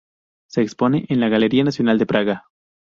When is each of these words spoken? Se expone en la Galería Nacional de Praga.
Se 0.49 0.63
expone 0.63 1.05
en 1.09 1.19
la 1.19 1.29
Galería 1.29 1.63
Nacional 1.63 1.99
de 1.99 2.07
Praga. 2.07 2.45